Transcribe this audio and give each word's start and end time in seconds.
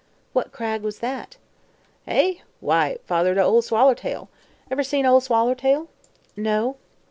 "What 0.33 0.51
Cragg 0.51 0.81
was 0.81 0.97
that?" 0.97 1.37
"Eh? 2.07 2.37
Why, 2.59 2.97
father 3.05 3.35
to 3.35 3.43
Ol' 3.43 3.61
Swallertail. 3.61 4.29
Ever 4.71 4.81
seen 4.81 5.05
Ol' 5.05 5.21
Swallertail?" 5.21 5.89
"No." 6.35 6.77